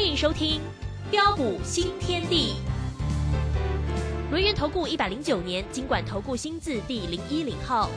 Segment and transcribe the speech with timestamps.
[0.00, 0.62] 欢迎收听
[1.10, 2.54] 《标股新天地》。
[4.30, 7.90] 轮源投顾一百零九年经管投顾新字第零一零号。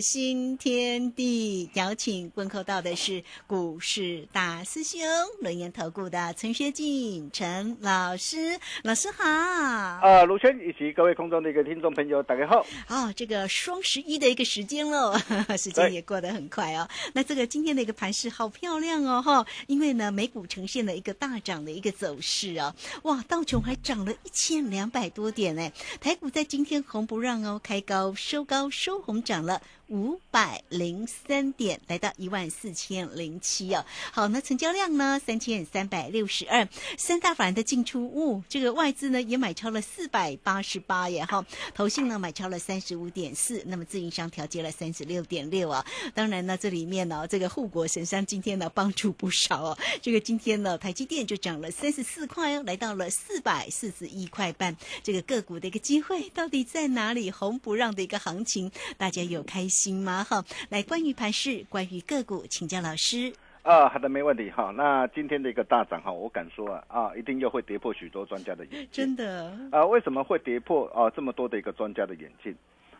[0.00, 5.00] 新天地，邀请问候到的是股市大师兄
[5.40, 9.24] 轮研投顾的陈学进陈老师，老师好。
[9.24, 12.64] 啊，卢轩以及各位空中的一个听众朋友，大家好。
[12.88, 15.14] 哦，这个双十一的一个时间喽，
[15.58, 16.88] 时间也过得很快哦。
[17.12, 25.70] 那这个今天的一个盘势好漂亮哦，哈，因为呢，美股呈现了一个大涨的一个走势哦，哇，道琼还涨了一千两百多点呢，
[26.00, 29.60] 台股在今天红不让哦，开高收高收红，涨了。
[29.90, 33.84] 五百零三点，来到一万四千零七哦。
[34.12, 35.20] 好，那成交量呢？
[35.24, 36.66] 三千三百六十二。
[36.96, 45.84] 三大法人的进出物，这个外资呢也买超了四百八十八耶哈，投信呢买超了三十五点四，那么自营商调节了三十六点六啊。
[46.14, 49.78] 当然呢，这里面呢，这个护国神山今天呢帮助不少哦。
[50.00, 54.76] 这个今天呢，台积电就涨了三十四块哦，来到了四百四十一块半。
[55.02, 57.28] 这个个股的一个机会到底在哪里？
[57.30, 60.22] 红不让的一个行情，大家有开心吗？
[60.24, 63.32] 哈，来关于盘市，关于个股，请教老师。
[63.62, 64.72] 啊，好的，没问题哈。
[64.74, 68.88] 那今天的一个大涨哈，我敢说啊，啊，一定又会跌破许多专家的眼镜。
[68.90, 72.54] 真的，啊，为什么会跌破啊这么多的一个专家的眼镜？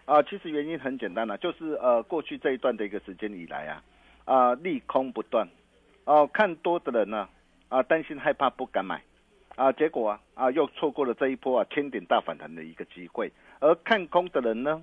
[0.04, 3.82] 啊，其实原因很简单了、就是呃过去这一段的一个时间以来啊，
[4.24, 5.48] 啊利空不断，
[6.04, 7.28] 哦、看多的人呢
[7.68, 9.00] 啊担心害怕不敢买，
[9.54, 13.30] 啊结果啊啊又错过了这一波啊千点大反弹的一个机会，
[13.60, 14.82] 而看空的人呢，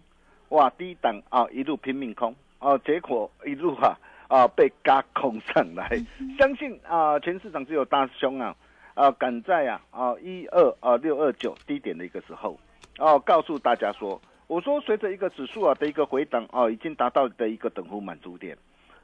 [0.49, 3.97] 哇低档啊一路拼命空，哦、结果一路啊
[4.27, 5.89] 啊被嘎空上来，
[6.37, 8.55] 相信啊全市场只有大兄啊
[8.93, 12.59] 啊赶在啊啊一二啊六二九低点的一个时候。
[12.99, 18.57] 哦，告诉大家说，我说随着一个指数啊的一个回档哦，已经达到的一个等幅满足点，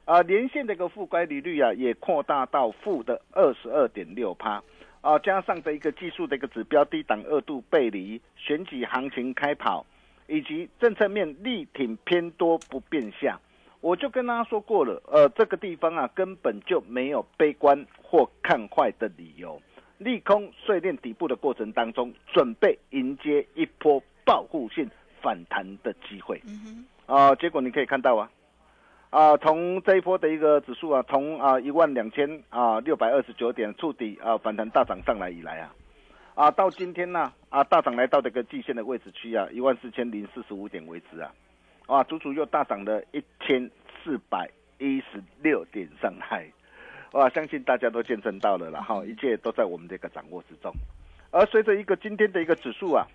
[0.04, 4.60] 啊，连线的一个负乖离率啊也扩大到负的二十二点六趴，
[5.00, 9.86] 啊，加上的一个技术的一个指标低档二度背离，选举行情开跑，
[10.26, 13.38] 以及政策面力挺偏多不变相，
[13.80, 19.60] 我就跟大家说过了，呃，这个地方啊根本就没有悲观或看坏的理由。
[19.98, 24.90] 利空碎裂底部的过程当中，准备迎接一波报复性
[25.22, 26.40] 反弹的机会。
[26.46, 28.30] 嗯啊、结果你可以看到啊，
[29.10, 35.72] 啊、从这一波的一个指数啊，从啊一万两千啊六百二十九点触底啊反弹大涨上来以来啊，
[36.34, 41.32] 啊到今天呢啊大涨来到这个季线的位置区啊，一万四千零四十五点为止啊，
[41.86, 43.70] 啊足足又大涨了一千
[44.02, 46.46] 四百一十六点上来。
[47.12, 50.72] 哇，相信大家都见证到了啦，哈，一切都在我们这个掌握之中。
[51.30, 53.06] 而随着一个今天的一个指数啊，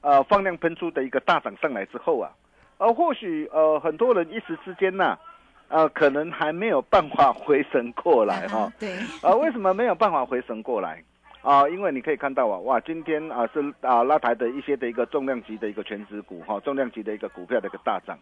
[0.00, 2.30] 呃，放量喷出的一个大涨上来之后啊，
[2.76, 5.18] 呃，或许呃很多人一时之间呐、
[5.66, 11.02] 呃，可能还没有办法回神过来哈、啊 对，啊，为什么没有办法回神过来？
[11.48, 18.18] 啊，因为你可以看到啊，哇，今天啊是啊拉抬的一些的一个重量级的一个全指股哈、重量级的一个股票的一个大涨，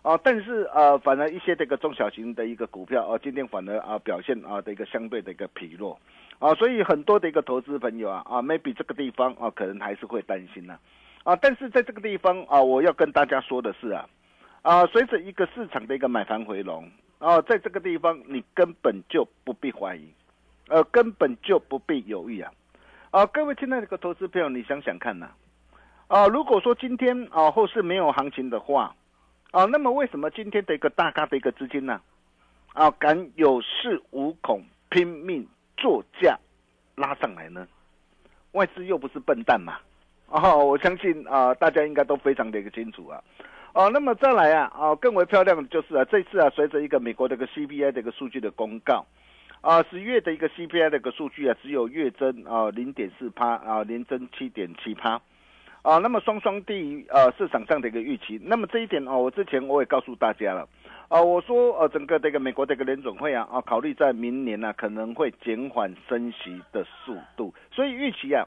[0.00, 6.00] 啊，但是呃反而一些这个中小型的一个股票啊，今天反而啊表现啊的一个相对的一个疲弱，
[6.38, 10.78] 啊，所以很多的一个投资朋友啊啊，maybe 这个地方啊可能还是会担心呐、
[11.24, 14.08] 啊，但是在这个地方啊，我要跟大家说的是啊，
[14.62, 20.08] 啊，随着一个市场的一个买盘回笼，啊，在这个地方你根本就不必怀疑，
[20.68, 22.50] 呃，根本就不必犹豫啊，
[23.10, 25.30] 啊，各位亲爱的个投资朋友，你想想看呐、
[26.06, 28.94] 啊，如果说今天啊后市没有行情的话，
[29.50, 32.00] 啊，那么为什么今天的一个大咖的一个资金呢、
[32.72, 35.44] 啊，敢有恃无恐，拼命
[35.76, 36.38] 做价
[36.94, 37.66] 拉上来呢？
[38.52, 39.78] 外资又不是笨蛋嘛，
[40.28, 43.20] 哦，我相信啊，大家应该都非常的一个清楚啊。
[43.74, 49.04] 哦，那么再来啊，啊，更为漂亮的就是啊，这次啊，随着一个美国的一个 CPI 的一个数据的公告，
[49.60, 55.20] 啊，十月的一个 CPI 的一个数据啊，只有月增啊零点四趴啊，年增七点七趴，
[55.82, 58.40] 啊，那么双双低于呃市场上的一个预期。
[58.42, 60.66] 那么这一点哦，我之前我也告诉大家了，
[61.08, 68.44] 啊，我说呃整个这个美国这个联总会啊啊，考虑在明年呢、可能会减缓升息的速度，所以预期啊。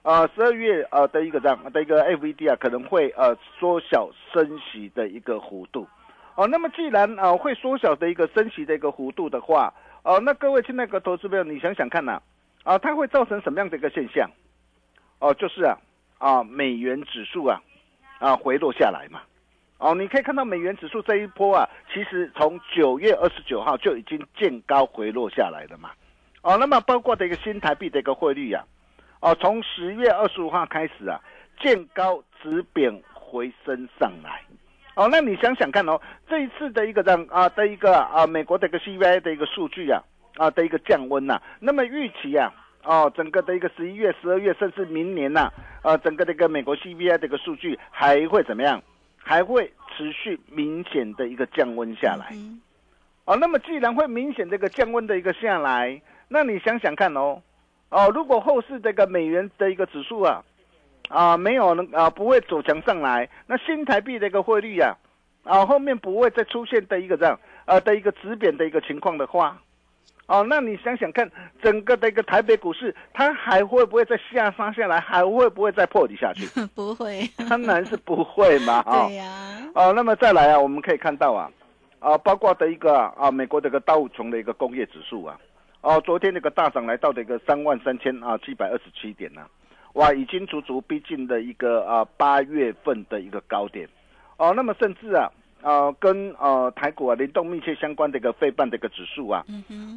[0.00, 5.88] 啊，十二月呃的一个这样的一个 FED 啊，可能会呃缩小升息的一个幅度，
[6.36, 9.72] 哦，那么既然啊会缩小的一个升息的一个幅度的话，
[10.04, 12.20] 哦，那各位亲爱的投资朋友，你想想看呐，
[12.62, 14.30] 啊，它会造成什么样的一个现象？
[15.18, 15.78] 哦，就是啊
[16.18, 17.58] 啊美元指数啊
[18.18, 19.22] 啊回落下来嘛。
[19.78, 25.90] 哦，你可以看到美元指数这一波啊，其实从九月二十九号就已经见高回落下来了嘛。
[26.42, 28.62] 哦，那么包括的一个新台币的一个汇率啊，
[29.20, 31.18] 哦，从十月二十五号开始啊，
[31.58, 34.42] 见高止贬回升上来。
[34.94, 40.00] 哦，那你想想看哦，这一次的一个这样啊的一个啊美国的一个 CPI 的一个数据啊
[40.36, 42.52] 啊的一个降温呐，那么预期啊
[42.84, 45.50] 哦整个的一个十一月、十二月甚至明年呐
[45.82, 48.80] 啊整个的一个美国 CPI 的一个数据还会怎么样？
[49.26, 52.28] 还会持续明显的一个降温下来。
[53.24, 57.42] 哦，那么既然会明显这个降温的一个下来，那你想想看哦
[57.88, 60.44] 哦，如果后市这个美元的一个指数啊。
[61.08, 63.28] 啊，没有能啊，不会走强上来。
[63.46, 64.96] 那新台币的一个汇率啊，
[65.44, 69.60] 啊，后面不会再出现的一个这样呃的一个止贬的一个情况的话，
[70.26, 71.30] 哦，那你想想看，
[71.62, 74.98] 整个的一个台北股市，它还会不会再下杀下来？
[74.98, 76.46] 还会不会再破底下去？
[76.74, 78.82] 不会，当然是不会嘛。
[79.06, 79.26] 对呀。
[79.74, 81.50] 哦，那么再来啊，我们可以看到啊，
[81.98, 85.38] 啊，包括的一个啊，美国的一个道琼的一个工业指数啊，
[85.82, 89.42] 哦，昨天那个大涨来到的一个三万三千啊七百二十七点呢。
[89.94, 93.88] 哇，已经足足逼近了一个啊八月份的一个高点，
[94.36, 95.30] 哦，那么甚至啊，
[95.62, 99.44] 呃，跟呃台股啊联动密切相关的一个费半的一个指数啊，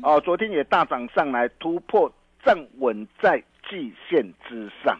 [0.03, 2.11] 哦，昨天也大涨上来，突破
[2.43, 4.95] 站稳在季线之上，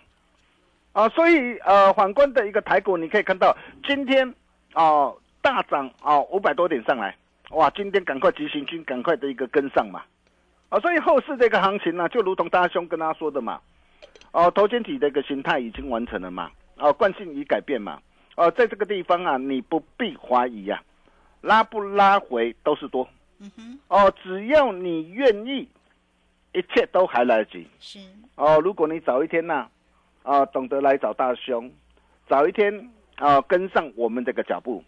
[0.94, 3.56] 啊，所以呃，反观的一个台股，你可以看到
[3.86, 4.28] 今天
[4.74, 7.16] 啊大涨啊五百多点上来，
[7.52, 10.02] 哇，今天赶快急行军，赶快的一个跟上嘛，
[10.70, 13.62] 啊，所以后市这个行情呢，就如同大兄跟他说的嘛。
[14.32, 16.52] 哦，头肩体的一个形态已经完成了嘛？
[16.78, 18.00] 哦，惯性已改变嘛？
[18.36, 20.84] 哦，在这个地方啊，你不必怀疑呀，
[21.42, 23.08] 拉不拉回都是多。
[23.40, 23.80] 嗯哼。
[23.88, 25.68] 哦，只要你愿意，
[26.54, 27.68] 一切都还来得及。
[27.80, 28.00] 是。
[28.36, 29.68] 哦，如果你早一天呐，
[30.22, 31.72] 啊，懂得来找大兄，
[32.28, 34.84] 早一天啊，跟上我们这个脚步，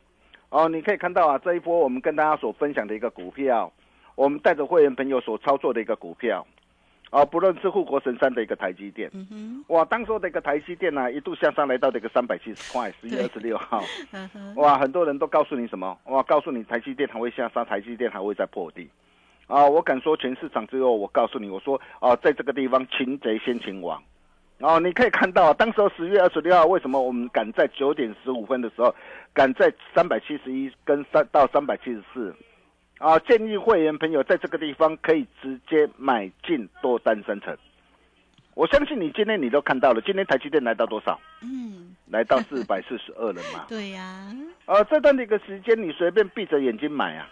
[0.49, 3.71] 哦，你可以看到啊，这一波我们跟大家所分享的一个股票，
[4.13, 6.45] 我们带着会员朋友所操作的一个股票。
[7.09, 9.09] 啊，不论是护国神山的一个台积电，
[9.67, 13.83] 哇，当时的一个台积电呢，一度向上来到这个三百七十块，十月二十六号，
[14.57, 15.97] 哇，很多人都告诉你什么？
[16.05, 18.87] 哇，告诉你台积电还会向上，台积电还会再破底。
[19.47, 24.01] 啊，我敢说全市场只有我告诉你，我说啊，在这个地方擒贼先擒王。
[24.59, 28.93] 然后你可以看到，当时十月二十六号，为什么我们敢在九点十五分的时候，
[29.33, 32.35] 敢在三百七十一跟三到三百七十四？
[32.99, 37.57] 啊，建议会员朋友在这个地方可以直接买进多单生成。
[38.55, 41.17] 我相信你今天你都看到了，今天台积电来到多少？
[41.41, 43.65] 嗯，来到四百四十二了嘛。
[43.69, 44.35] 对呀。
[44.65, 47.25] 呃，这段的一个时间，你随便闭着眼睛买啊，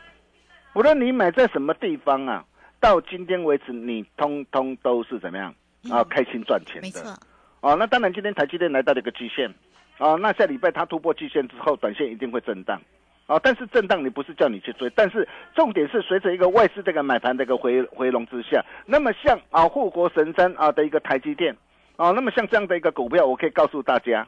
[0.73, 2.45] 无论你买在什么地方啊，
[2.79, 5.53] 到今天为止，你通通都是怎么样
[5.91, 6.01] 啊？
[6.05, 6.81] 开心赚钱的。
[6.83, 7.13] 没错。
[7.59, 9.53] 哦，那当然，今天台积电来到了一个极限，
[9.97, 12.81] 啊，那下礼拜它突破极限之后，短线一定会震荡。
[13.27, 21.53] 啊，但是震荡你不是叫你去追，但是重点是随着一个外资这个买盘的一个回回笼之下，那么像啊护国神山啊的一个台积电，
[21.97, 24.25] 啊，那么像这样的一个股票，我可以告诉大家，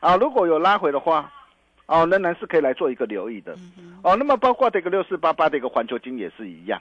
[0.00, 1.30] 啊，如果有拉回的话，
[1.84, 3.54] 啊，仍然是可以来做一个留意的，
[4.02, 6.80] 哦，那么包括这个六四八八的一个环球金也是一样，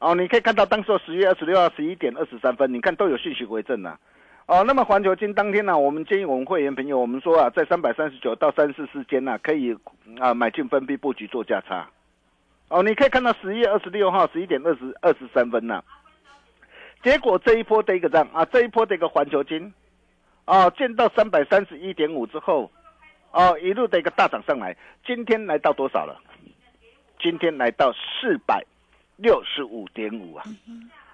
[0.00, 3.96] 哦，你可以看到当时十月二十六号十一点二十三分，你看都有信息回正呐。
[4.46, 9.76] 哦，那么环球金当天呢，我们建议我们会员朋友，我们说啊，在三百三十九到三四之间呢，可以
[10.20, 11.88] 啊买进分批布局做价差。
[12.68, 15.82] 哦，你可以看到十一月二十六号十一点二十二十三分呢，
[17.02, 19.74] 结果这一波的一个涨啊，这一波的一个环球金，
[20.44, 22.70] 啊见到三百三十一点五之后，
[23.32, 26.20] 哦一路的一个大涨上来，今天来到多少了？
[27.18, 28.64] 今天来到四百
[29.16, 30.44] 六十五点五啊。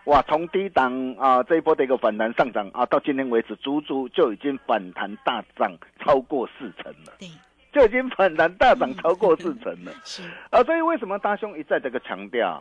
[0.06, 7.12] 哇，从低档啊这一波的一个反弹上涨啊，到今天为止，足足就已经反弹大涨超过四成了。
[7.21, 7.28] 对，
[7.73, 9.92] 就已经反弹大涨超过四成了。
[10.02, 12.61] 是啊，所以为什么大兄一再这个强调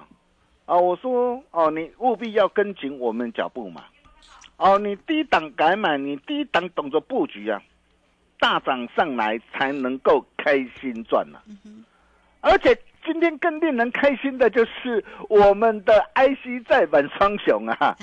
[0.68, 0.78] 啊？
[0.78, 3.86] 我说哦，你务必要跟紧我们脚步嘛。
[4.58, 7.60] 哦，你低档改买，你低档懂得布局啊，
[8.40, 11.42] 大涨上来才能够开心赚了。
[12.42, 12.80] 而且。
[13.04, 17.96] 今天更令人开心的就是我们的 IC 再版双雄啊，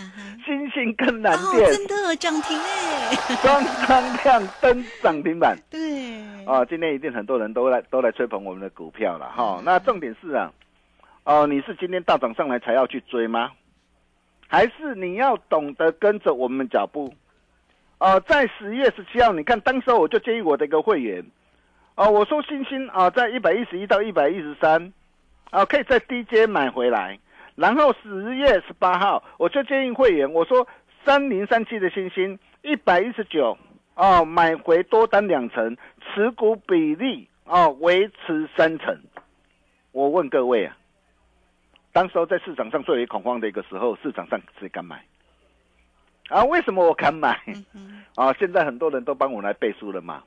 [0.44, 5.56] 星星跟蓝电真的涨停哎，双双亮灯涨停板。
[5.70, 9.62] 对，哦，今天一定很多人都来都来吹捧我们的股票了哈。
[9.64, 10.52] 那重点是啊，
[11.24, 13.52] 哦，你是今天大涨上来才要去追吗？
[14.48, 17.14] 还是你要懂得跟着我们脚步？
[17.98, 21.24] 哦，在十月十七号，你看当时我就建议我的一个会员。
[21.98, 24.92] 啊，我说星星啊，在一百一十一到一百一十三，
[25.50, 27.18] 啊，可以在低阶买回来。
[27.56, 30.64] 然后十月十八号，我就建议会员，我说
[31.04, 33.58] 三零三七的星星一百一十九，
[33.96, 38.96] 哦，买回多单两成，持股比例哦维持三成。
[39.90, 40.76] 我问各位啊，
[41.92, 45.04] 当时候在市场上最为恐慌的一个时候，市场上谁敢买？
[46.28, 47.36] 啊，为什么我敢买？
[48.14, 50.22] 啊，现在很多人都帮我来背书了嘛，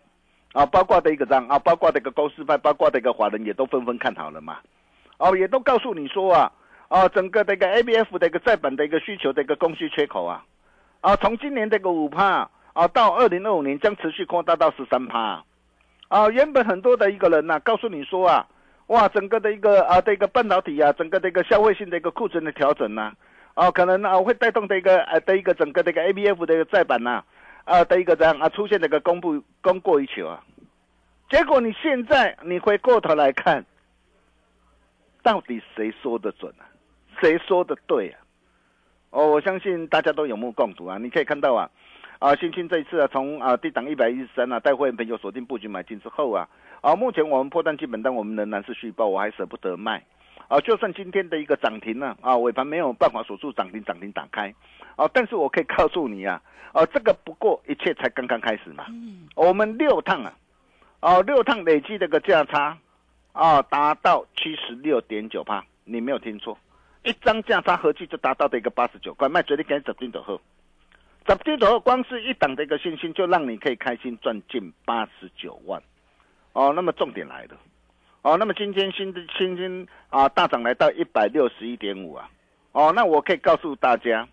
[0.53, 4.58] 啊，包括的一个章啊，包括的一个公司派，包括的一个华人也都纷纷看好了嘛，
[5.17, 6.51] 哦，也都告诉你说啊。
[6.91, 10.43] 啊，整个的一个 A B F 的一个在本的一个需求的一个供需缺口啊，
[11.00, 15.41] 啊，从今年这个五帕啊，到二零二五年将持续扩大到十三帕，
[16.10, 18.46] 啊，原本很多的一个人呐，告诉你说啊，
[18.88, 23.13] 哇，整个的一个啊的一个半导体啊，整个的一个消费性的一个库存的调整呐，
[23.53, 27.24] 啊，可能啊会带动的一个呃的一个整个的一个 A B F 的一个在板呐，
[27.72, 30.44] 啊的一个这样啊出现这个公布供过于求啊，
[31.30, 33.66] 结果你现在你回过头来看，
[35.24, 36.68] 到底谁说的准啊？
[37.22, 38.20] 谁说的对啊？
[39.12, 40.98] 哦，我相信大家都有目共睹啊！
[40.98, 41.70] 你可以看到啊，
[42.20, 46.48] 啊，星星这一次啊，从啊低档一百一十三啊，带会员朋友锁定布局买进之后啊，
[46.82, 50.04] 啊，目前我们破单基本单我们仍然是续报，我还舍不得卖
[50.51, 50.60] 啊！
[50.60, 54.53] 就算今天的一个涨停呢，啊，尾盘没有办法锁住涨停，涨停打开
[54.98, 56.41] 啊，但是我可以告诉你啊，
[56.74, 58.84] 啊，这个不过一切才刚刚开始嘛。
[58.89, 59.29] 嗯。
[59.36, 60.34] 我们六趟啊，
[61.00, 62.77] 哦，六趟累计这个价差
[63.31, 66.58] 啊，达到七十六点九八，你没有听错。
[67.03, 70.41] 一张价差合计就达到的一个八十九块，卖绝对给走定走后，
[71.25, 75.81] 走定走后光是一档的一个信心，就让你可以开心赚近八十九万，
[76.51, 77.55] 哦，那么重点来了，
[78.22, 82.30] 哦，那么今天新的新金啊大涨来到一百六十一点五啊，
[82.72, 84.28] 哦，那我可以告诉大家，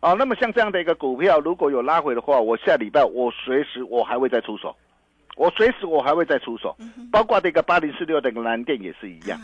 [0.00, 4.76] 哦，那么像这样的一个股票，如果有拉回的话，我下礼拜我随时我还会再出手，
[5.36, 6.76] 我随时我还会再出手，
[7.10, 9.40] 包括这个八零四六的蓝电也是一样。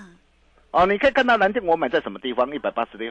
[0.71, 2.55] 哦，你可以看到蓝电我买在什么地方？
[2.55, 3.11] 一百八十六，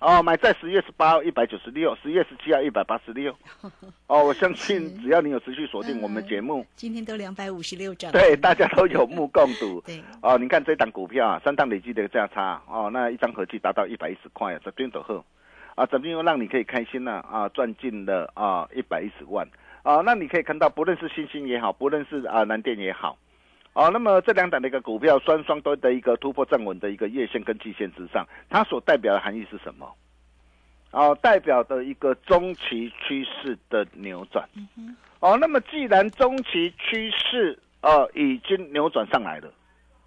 [0.00, 3.34] 哦，买在十月十八号一百九十六，十月十七号一百八十六。
[4.06, 8.12] 哦，我相信只要你有持续锁定我们节目，今天都两百五十六张。
[8.12, 9.80] 对，大家都有目共睹。
[9.86, 15.24] 对，哦，你看这档股票啊，三档累计的价差，哦，那一张合计达到一百一十块啊，这边走后，
[15.74, 19.44] 啊，这边又让你可以开心了啊，赚进了啊一百一十万
[19.82, 23.18] 啊，那你可以看到，不论是星星也好，不论是啊南电也好。
[23.78, 29.88] 哦，那么这两档的一个股票双双都的一个突破站稳的一个月线跟季线之上，它所代表的含义是什么？
[30.90, 34.44] 哦，代表的一个中期趋势的扭转。
[35.20, 39.48] 哦，那么既然中期趋势呃已经扭转上来了，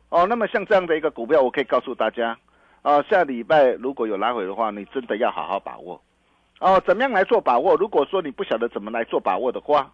[0.10, 2.38] 哦，那么像这样的一个股票，我可以告诉大家，
[2.82, 6.02] 啊，下礼拜如果有拉回的话，你真的要好好把握。
[6.60, 7.78] 哦，怎么样来做把握？
[7.78, 9.90] 如果说你不晓得怎么来做把握的话，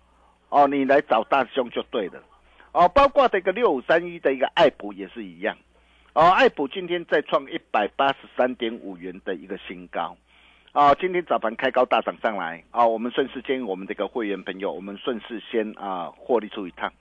[0.50, 2.20] 哦，你来找大兄就对了。
[2.78, 5.58] 哦，包括这个六五三一的一个爱普也是一样，
[6.14, 10.16] 哦，爱普今天再创一百八十三点五元的一个新高，
[10.74, 16.94] 啊，今天早盘开高大涨上来，啊，我们顺势建议我们这个会员朋友，我们顺势先啊获利出一趟，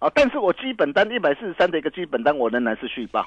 [0.00, 3.26] 啊，但是我基本单一百四十三的一个基本单我仍然是续报，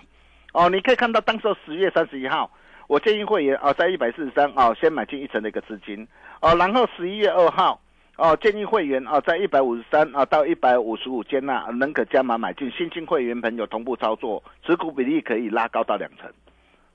[0.53, 2.51] 哦，你可以看到当时十月三十一号，
[2.85, 6.07] 我建议会员啊在一百四十三啊先买进一层的一个资金，
[6.39, 7.81] 哦，然后十一月二号。
[8.17, 12.71] 哦，建议会员啊，在一百五十三啊到一百五十五间呐，仍可加码买进。
[12.71, 16.31] 新进会员朋友同步操作，持股比例可以拉高到两成。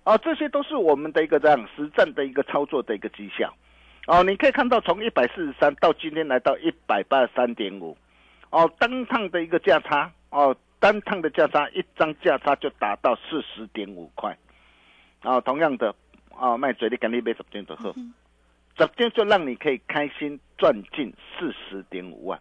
[0.05, 3.53] 哦，这些都是我们的一个这样实战的一个操作的一个绩效。
[4.07, 7.95] 哦，你可以看到从一百四十三到今天来到一百八十三点五。
[8.49, 14.35] 哦，单趟的一个价差，哦，单趟的价差一张价差就达到四十点五块。
[15.21, 15.95] 啊，同样的，
[16.35, 17.95] 啊，卖嘴的赶紧买十件就好。
[18.77, 22.41] 这天就让你可以开心赚进四十点五万，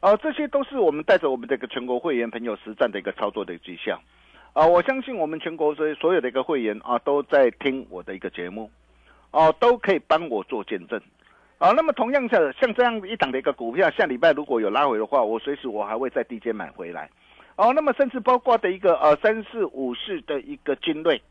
[0.00, 4.00] 哦，这些都是我们带着我们这个全国会员朋友实战的一个操作的绩效，
[4.54, 8.70] 啊，我相信我们全国所所有的一个会员啊都在听我的一个节目，
[9.30, 11.00] 哦，都可以帮我做见证，
[11.58, 17.08] 啊，那么同样的像这样一档的一个股票，下礼拜如果有拉回的话，我随时我还会在低阶买回来，
[17.54, 21.22] 哦，那么甚至包括的一个呃三四五四的一个精锐。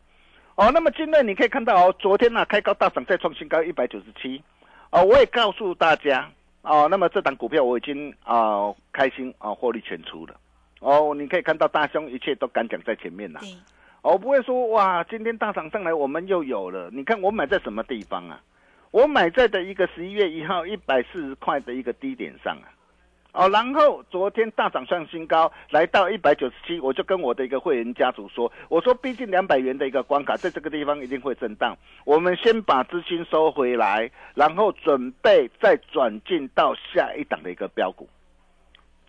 [0.62, 4.40] 哦，那么今日你可以看到哦，昨天呢开高大涨，再创新高一百九十七，
[4.92, 6.30] 哦，我也告诉大家，
[6.62, 10.36] 哦，那么这档股票我已经啊开心啊获利全出了，
[10.82, 13.40] 哦，你可以看到大兄一切都敢讲在前面呐，
[14.04, 18.40] 哦，不会说哇，今天大涨上来我们又有了，你看我买在什么地方啊？
[18.92, 22.70] 我买在的一个十一月一号一百四十块的一个低点上啊。
[23.34, 38.10] 哦，然后昨天大涨上新高，来到一百九十七，我就跟我的一个会员家族说，我说毕竟两百元的一个关卡，在这个地方一定会震荡，我们先把资金收回来，然后准备再转进到下一档的一个标股，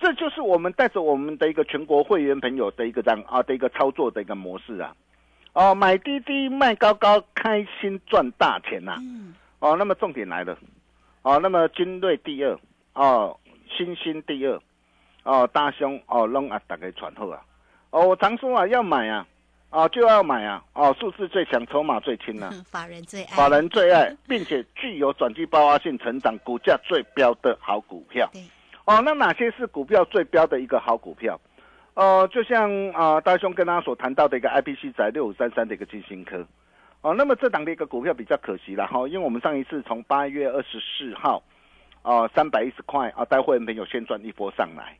[0.01, 4.95] 这就是我们带着我们的一个全国会员朋友的一个这样啊的一个操作的一个模式啊，
[5.53, 10.57] 哦，买低低卖高高，开心赚大钱呐、嗯，哦，那么重点来了，
[11.23, 12.57] 哦，那么军队第二，
[12.95, 13.37] 哦，
[13.77, 14.61] 新兴第二，
[15.25, 17.43] 哦，大兄哦，拢啊大家传后啊，
[17.91, 19.27] 哦，我常说啊，要买啊，
[19.71, 28.29] 哦就要买啊，哦，数字最强，筹码最轻啊， 法人最爱，法人最爱， 并且具有转机爆发性成长、股价最标的好股票。
[28.33, 28.43] 对，
[28.85, 31.41] 哦，那哪些是股票最标的一个好股票？
[31.95, 36.47] 呃，就像啊、呃大兄跟大家所谈到的一个 IPC 宅六五三三的一个金星科。
[37.03, 41.43] 哦，那么这档的一个股票比较可惜了哈、因为我们上一次从八月二十四号，
[42.03, 44.97] 哦三百一十块啊，待会员朋友先赚一波上来。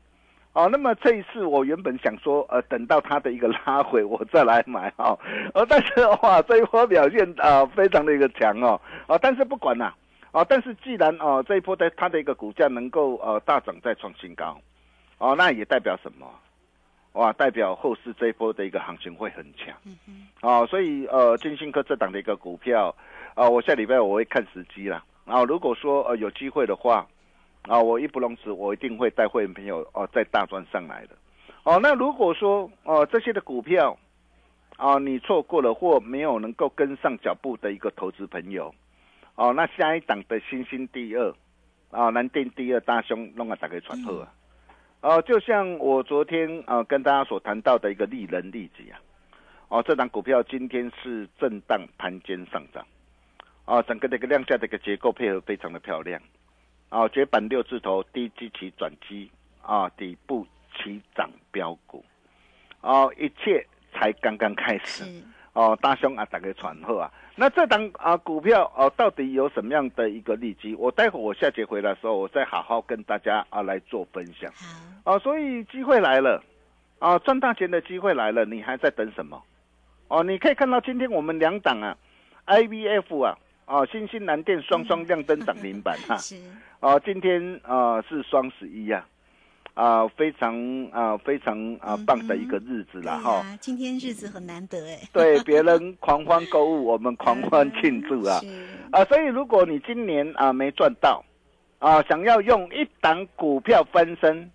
[0.55, 5.19] 哦，那么这一次我原本想说，呃，等到它的一个拉回，我再来买哈、哦，
[5.55, 9.95] 呃，但是哇，这一波表现啊、呃非常的一个强哦，啊、但是不管啦、
[10.33, 14.61] 哦，但是既然哦这一波的它的一个股价能够呃大涨再创新高，
[15.17, 16.31] 哦，那也代表什么？
[17.15, 19.75] 哇，代表后市这一波的一个行情会很强。
[19.87, 22.95] 嗯嗯，哦，所以呃，金星科这档的一个股票，
[23.35, 25.03] 啊、我下礼拜我会看时机啦。
[25.33, 27.07] 然、后如果说呃有机会的话，
[27.63, 31.17] 啊、我义不容辞，我一定会带会员朋友哦、再大赚上来的。
[31.63, 33.97] 哦，那如果说哦、这些的股票，
[34.77, 38.75] 啊、你错过了或没有能够跟上脚步的一个投资朋友，
[39.35, 41.35] 哦，那下一档的新兴第二，
[41.91, 44.31] 啊、南电第二大兄弄啊大概传后啊。
[45.01, 49.01] 哦、就像我昨天啊、跟大家所谈到的一个利人利己啊，
[49.69, 52.87] 哦，这档股票今天是震荡盘间上涨，
[53.65, 56.21] 哦，整个的一个量价的一个结构配合非常的漂亮，
[56.91, 59.31] 哦，绝版六字头低基期转机
[59.63, 62.05] 啊，底部起涨标股，
[62.81, 65.05] 哦，一切才刚刚开始。
[65.05, 70.75] 是，哦，大兄啊，打个传后啊，那这档啊股票哦，到底有什么样的一个利基？
[70.75, 74.51] 我待会我下节回来的时候，我再好好跟大家啊来做分享。
[75.05, 76.43] 好，哦，所以机会来了，
[76.99, 79.41] 啊，赚大钱的机会来了，你还在等什么？
[80.09, 81.97] 哦，你可以看到今天我们两档啊
[82.47, 83.39] ，IVF 啊，
[83.73, 86.37] 哦，新兴南电双双亮灯涨停板哈、是，
[86.81, 89.03] 哦，今天啊、是双十一呀、
[89.73, 90.55] 啊，非常
[90.93, 93.43] 啊非常啊棒的一个日子对了哈。
[93.63, 98.39] 今天日子很难得哎， 对，别人狂欢购物，我们狂欢庆祝啊！
[98.91, 101.25] 啊，所以如果你今年啊没赚到，
[101.79, 104.51] 啊，想要用一档股票翻身，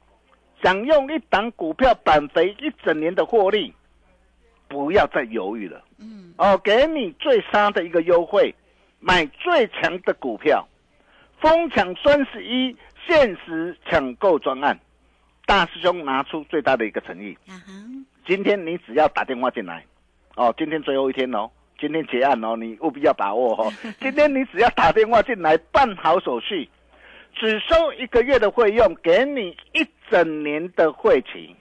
[0.61, 3.73] 想用一档股票扳回一整年的获利，
[4.67, 5.83] 不要再犹豫了。
[5.97, 8.53] 嗯，哦，给你最杀的一个优惠，
[8.99, 10.67] 买最强的股票，
[11.39, 14.79] 疯抢双十一限时抢购专案，
[15.45, 17.37] 大师兄拿出最大的一个诚意，
[18.25, 19.85] 今天你只要打电话进来，
[20.35, 23.71] 哦，今天最后一天哦，今天结案哦，你务必要把握哦。
[24.01, 26.67] 今天你只要打电话进来办好手续，
[27.35, 31.55] 只收一个月的费用，给你一整年的会期。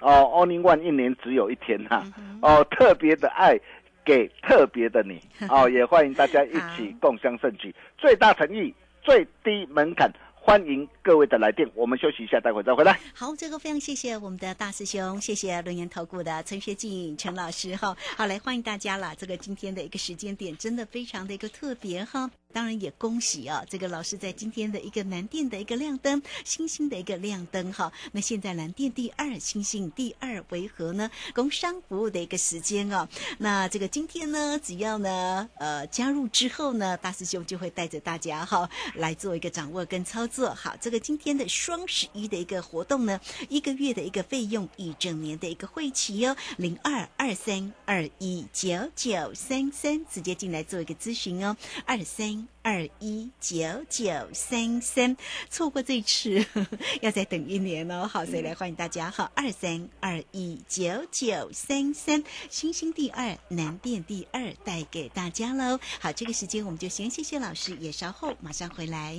[0.00, 2.02] 哦 in One 一年只有一天哈、
[2.40, 3.60] 哦，特别的爱
[4.04, 10.10] 给特别的你 哦，也欢迎大家一起共襄盛举，最大诚意，最低门槛。
[10.42, 13.00] 欢迎各位的来电，我们休息一下，待会再回来。
[13.14, 17.96] 好，这个非常谢谢我们的大师兄，谢谢轮研投顾的陈学进陈老师哈。
[18.16, 19.14] 好，来欢迎大家了。
[19.16, 22.30] 这个今天的一个时间点真的非常的一个特别哈。
[22.52, 27.92] 当然也恭喜啊，这个老师在今天的一个蓝电的一个亮灯，星星的一个亮灯哈。
[28.10, 31.08] 那现在蓝电第二，星星第二为何呢？
[31.32, 33.08] 工商服务的一个时间哦。
[33.38, 40.52] 那这个今天呢，只要呢呃加入之后呢，大师兄就会带着大家哈来做一个掌握跟操作。
[40.52, 52.48] 好，这个今天的双十一的一个活动呢，一个月的一个费用，一整年的一个会期哦，零二二三二一九九三三，直接进来做一个咨询哦，二三。
[52.62, 53.56] 二一九
[53.88, 55.16] 九三三，
[55.48, 56.44] 错过这次
[57.00, 58.06] 要再等一年哦。
[58.06, 65.80] 好，所以来欢迎大家哈，二三二一九九三三，星星第二，南电第二，带给大家喽。
[66.00, 69.18] 好，这个时间我们就先谢谢老师，也稍后马上回来。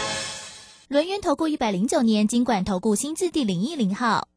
[0.91, 4.27] 轮源投顾一百零九年经管投顾新字第零一零号。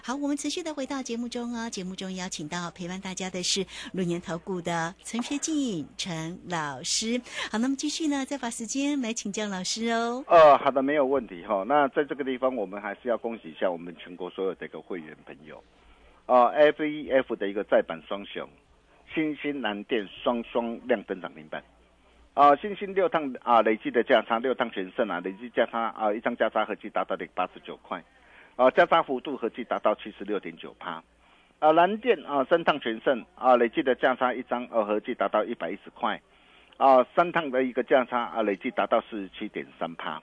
[0.00, 1.68] 好，我们持续的回到节目中哦。
[1.68, 7.20] 节目中邀请到陪伴大家的是轮研投顾的陈学进陈老师。
[7.50, 10.24] 好，那么继续呢，再把时间来请教老师哦。
[10.28, 15.60] 呃，好的，没有问题哈、那在这个地方，我们还是要恭喜一下我们全国所有的一个会员朋友，
[16.26, 18.48] 呃，F E F 的一个再版双雄，
[19.12, 21.60] 新兴南电双双亮灯涨停板。
[22.38, 28.00] 啊，新兴六趟啊，累计的价差六趟全胜啊，累计价差啊，一张价差合计达到了八十九块，
[28.54, 31.02] 啊，价差幅度合计达到七十六点九趴。
[31.58, 36.22] 啊，蓝电啊，三趟全胜啊，累计的价差一张呃，合计达到一百一十块，
[36.76, 40.22] 啊，三趟的一个价差啊，累计达到四十七点三趴。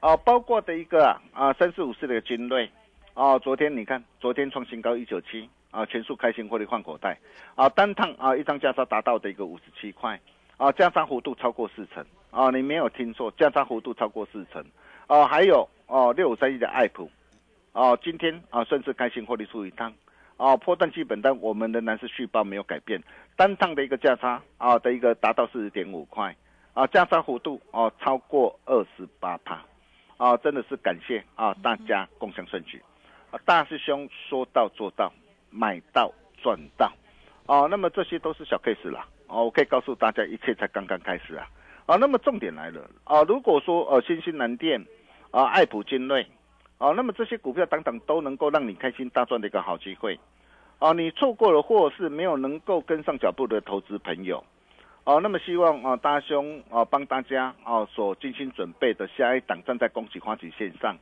[0.00, 2.68] 啊，包括的一个啊，三四五四的军锐，
[3.14, 7.16] 啊，昨天你看，昨天创新高一九七，啊，全数开新获利换口袋，
[7.54, 10.18] 啊，单趟啊，一张价差达到的一个五十七块。
[10.56, 12.48] 啊，加仓幅度超过四成啊！
[12.50, 14.64] 你没有听错，加仓幅度超过四成
[15.08, 15.26] 啊。
[15.26, 17.10] 还有哦，六五三一的爱普
[17.72, 19.92] 哦，今天啊，顺势开新获利出一趟
[20.36, 23.02] 哦，破断基本单，我们仍然是续报没有改变，
[23.36, 26.34] 单趟的一个价差啊的一个达到四十点五块
[26.72, 29.60] 啊，加仓幅度哦超过二十八帕
[30.16, 32.80] 啊，真的是感谢啊大家共享顺举
[33.32, 35.12] 啊，大师兄说到做到，
[35.50, 36.92] 买到赚到
[37.46, 39.04] 哦，那么这些都是小 case 啦。
[39.26, 41.48] 哦，我可以告诉大家，一切才刚刚开始啊！
[41.86, 43.22] 啊，那么重点来了啊！
[43.24, 44.84] 如果说呃，新兴南电
[45.30, 46.26] 啊，爱普精锐
[46.78, 50.18] 啊，那么这些股票等等都能够让你开心大赚的一个好机会
[50.78, 50.92] 啊！
[50.92, 54.42] 你错过了或是没有能够跟上脚步的投资朋友
[55.04, 60.96] 啊，那么希望啊，大兄啊，帮大家啊所精心准备的下一档站在恭喜花旗线上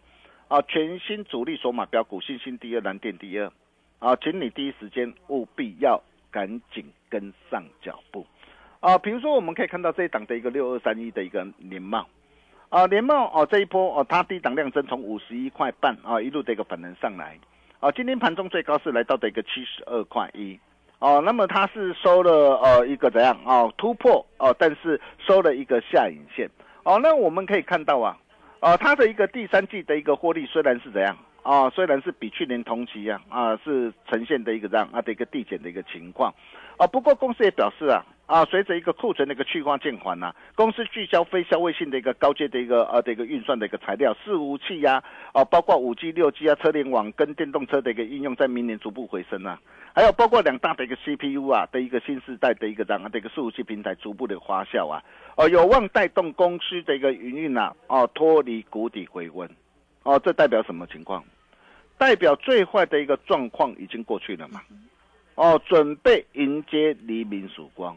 [0.49, 3.53] 啊，全新主力索马标股，新兴第二，蓝电第二
[4.01, 6.03] 啊，请你第一时间务必要。
[6.33, 8.27] 赶紧跟上脚步，
[8.81, 12.07] 啊，比如说我们可以看到这一档的一个六二三一的一个联茂，
[12.71, 17.39] 啊，联茂哦这一波哦它低档量增从五十一块半啊一路的一个反弹上来，
[17.81, 20.59] 啊，今天盘中最高是来到的一个七十二块一，
[20.99, 23.39] 哦，那么它是收了呃一个怎样？
[23.45, 26.49] 哦突破哦，但是收了一个下影线，
[26.85, 28.19] 哦，那我们可以看到啊，
[28.61, 31.15] 啊，它的一个第三季的一个获利虽然是怎样。
[31.43, 36.33] 啊，虽然是比去年同期啊，啊是呈现的一个这样啊的一个递减的一个情况，
[36.79, 45.03] 啊不过公司也表示啊，啊随着一个库存的一个去化渐缓呐，公司聚焦非消费性的一个高阶的一个呃的一个运算的一个材料，伺服器呀，
[45.33, 49.61] 啊包括五 G、六 G 啊，车联网跟电动车的一个应用，在明年逐步回升啊，
[49.97, 55.03] 还有包括两大的一个 CPU 啊的一个新时代的一个这样的一个伺服器平台逐步的发酵啊，
[55.37, 59.51] 哦有望带动公司的一个营运啊，哦脱离谷底回温。
[60.03, 61.25] 哦，这代表什么情况？
[61.99, 64.61] 代表最坏的一个状况已经过去了嘛？
[65.37, 67.97] 哦，准备迎接黎明曙光。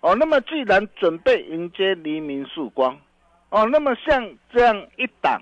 [0.00, 2.98] 哦，那么既然准备迎接黎明曙光，
[3.50, 5.40] 哦，那么像这样一档，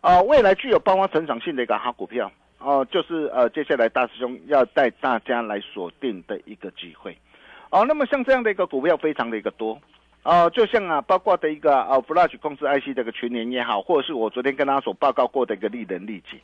[0.00, 7.16] 啊，未来具有爆发成长性的一个好股票，哦，就是呃，接下来大师兄要带大家来锁定的一个机会。
[7.70, 9.78] 哦，那么像这样的一个股票非常的一个多。
[10.24, 16.38] 哦，就像啊，包括的一个啊，Flash 控制 IC 这个群联也好，或者是我昨天跟大家所报告过的一个利人利己，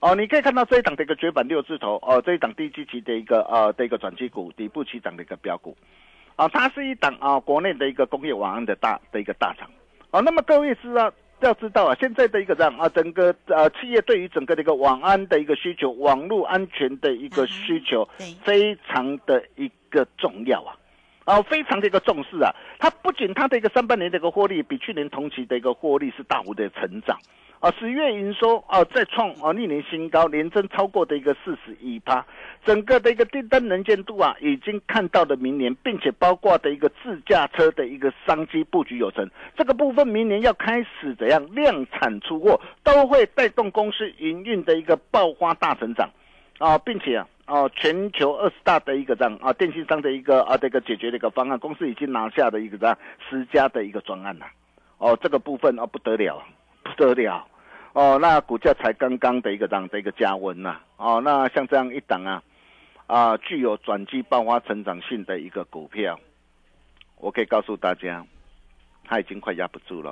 [0.00, 5.76] 哦，你可以看到这一档的一个绝版六字头，哦，这一档低基期的一个呃的一个转机股，底部起涨的一个标股，
[6.36, 9.68] 啊，它是一档啊国内的一个工业网安的大的一个大厂，
[10.10, 18.08] 啊，那么各位知道要知道啊，现在的一个这样啊，整个呃企业对于整个的一个网安的一个需求，网络安全的一个需求，
[18.42, 20.74] 非常的一个重要啊。
[21.28, 22.50] 啊，非常的一个重视啊！
[22.78, 27.18] 它不仅它的一个上半年的一个获利比去年同期的一个获利是大幅的成长，
[27.60, 32.24] 啊，十月营收啊再创啊历年新高，年增超过的一个四十一趴，
[32.64, 46.08] 整个的一个订单能见度啊已经看到了明年，并且包括的一个自驾车的一个商机布局有成，这个部分明年要开始怎样量产出货，都会带动公司营运的一个爆发大成长，
[46.58, 47.26] 啊，并且啊。
[47.48, 52.94] 哦，全球二十大的一个这样啊，电信商的一个啊这个解决的一个方案，公司已经拿下的一个这样
[53.26, 54.44] 十家的一个专案了。
[54.98, 56.44] 哦，这个部分哦不得了，
[56.82, 57.46] 不得了。
[57.94, 60.78] 哦，那股价才刚刚的一个这样的一个加温呐。
[60.98, 62.42] 哦，那像这样一档啊，
[63.06, 66.20] 啊具有转机爆发成长性的一个股票，
[67.16, 68.26] 我可以告诉大家。
[69.08, 70.10] 他已经快压不住了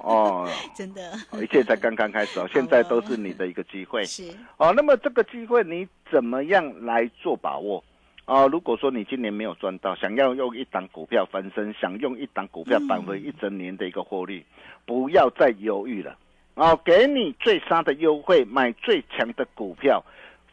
[0.00, 4.72] 哦， 真的，一切才刚刚开始哦，现在都是你的一个机会是哦。
[4.74, 7.84] 那么这个机会你怎么样来做把握
[8.24, 8.48] 哦？
[8.50, 14.42] 如果说你今年没有赚到，想要用一档股票翻身，想用一档股票扳回一整年的一个获利，
[14.86, 16.16] 不要再犹豫了
[16.54, 16.74] 哦！
[16.82, 20.02] 给你最杀的优惠，买最强的股票，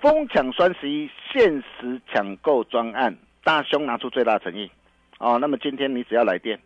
[0.01, 4.69] 疯抢双十一限时抢购专案，大兄拿出最大诚意
[5.19, 5.37] 哦。
[5.39, 6.59] 那么今天你只要来电。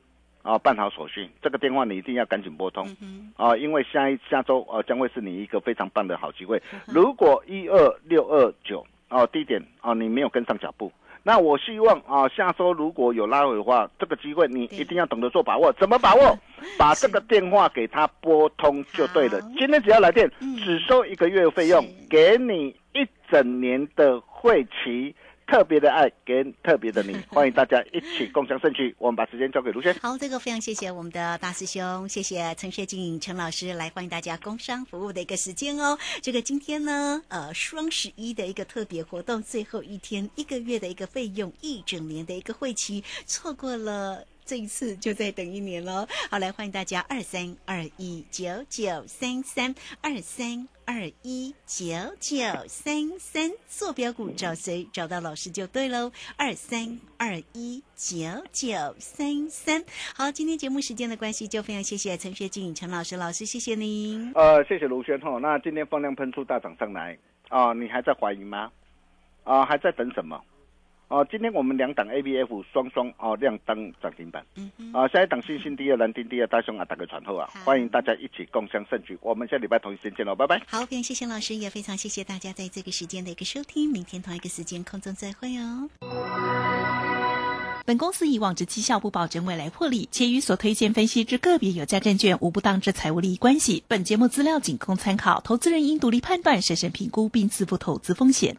[0.46, 2.88] 啊，办好手续，这个电话你一定要赶紧拨通
[3.36, 6.62] 啊，因为下一下周啊将会是你一个非常棒的好机会。
[6.86, 10.92] 如果一二六二九哦低点啊你没有跟上脚步，
[11.24, 15.74] 那我希望啊下周如果有拉回的话，这个机会你一定要懂得做把握。
[15.74, 16.38] 怎么把握？
[16.78, 19.42] 把这个电话给他拨通就对了。
[19.58, 20.30] 今天只要来电，
[20.64, 25.16] 只收一个月费用，给你一整年的会期。
[25.48, 28.94] 特别的爱给特别的你， 欢迎大家一起共享盛举。
[28.98, 29.94] 我们把时间交给卢轩。
[30.02, 35.98] 好，这个非常谢谢我们的大师兄，谢谢陈学静陈老师来欢迎大家工商服务的一个时间哦。
[36.22, 44.26] 这个今天呢，呃，双十一的一个特别活动，最后一天，一个月的一个费用，一整年的一个会期，错过了。
[44.46, 46.08] 这一次就再等一年喽。
[46.30, 51.86] 好，来欢迎大家二三二一九九三三二三二一九
[52.20, 54.88] 九三三坐标股找谁？
[54.94, 56.12] 找到老师就对喽。
[56.38, 58.16] 二三二一九
[58.52, 59.84] 九三三。
[60.16, 64.32] 好，今天节目时间的关系，就非常谢谢陈学静陈老师老师，谢谢您。
[64.36, 65.40] 呃，谢谢卢轩哈。
[65.42, 67.18] 那今天放量喷出大涨上来
[67.50, 68.72] 啊，你还在怀疑吗？
[69.44, 70.40] 啊，还在等什么？
[71.08, 80.60] 哦，今天我们两档 A B F 双双哦亮灯涨停板，嗯嗯，啊，下一档星星第二蓝丁第二大雄啊，打个传后啊，欢迎大家一起共享盛举，我们下礼拜同一时间见喽，拜拜。
[80.68, 85.90] 好，非常谢谢老师，也非常谢谢大家在这个时间的一个收听，明天同一个时间空中再会哦。
[87.86, 93.84] 本公司以往之绩效不保证未来获利，且与所推荐分析之个别有价证券无不当之财务利益关系。
[93.88, 98.58] 本节目资料仅供参考，投资人应独立判断、审慎评估并自负投资风险。